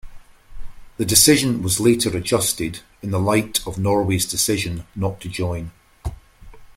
The 0.97 1.05
decision 1.05 1.61
was 1.61 1.79
later 1.79 2.09
adjusted 2.17 2.79
in 3.03 3.11
the 3.11 3.19
light 3.19 3.59
of 3.67 3.77
Norway's 3.77 4.25
decision 4.25 4.87
not 4.95 5.21
to 5.21 5.29
join. 5.29 5.73